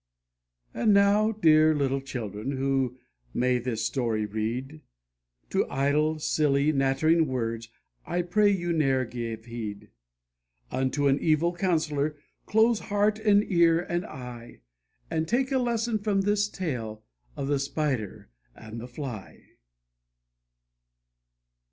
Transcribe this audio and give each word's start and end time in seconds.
And 0.73 0.95
now, 0.95 1.31
dear 1.31 1.75
little 1.75 2.01
children, 2.01 2.53
who 2.53 2.97
may 3.35 3.59
this 3.59 3.85
story 3.85 4.25
read, 4.25 4.81
To 5.51 5.69
idle, 5.69 6.17
silly, 6.17 6.71
flattering 6.71 7.27
words, 7.27 7.69
I 8.03 8.23
pray 8.23 8.49
you, 8.49 8.73
ne'er 8.73 9.05
give 9.05 9.45
heed: 9.45 9.91
Unto 10.71 11.05
an 11.05 11.19
evil 11.19 11.53
counsellor 11.53 12.15
close 12.47 12.79
heart, 12.79 13.19
and 13.19 13.43
ear, 13.43 13.79
and 13.79 14.03
eye, 14.07 14.61
And 15.11 15.27
take 15.27 15.51
a 15.51 15.59
lesson 15.59 15.99
from 15.99 16.21
this 16.21 16.49
tale, 16.49 17.03
of 17.37 17.47
the 17.47 17.59
Spider 17.59 18.31
and 18.55 18.81
the 18.81 18.87
Fly. 18.87 19.49